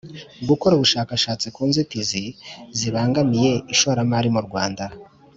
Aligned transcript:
gukora 0.49 0.73
ubushakashatsi 0.75 1.47
ku 1.55 1.61
nzitizi 1.69 2.23
zibangamiye 2.77 3.53
ishoramari 3.73 4.29
mu 4.35 4.41
rwanda 4.47 4.83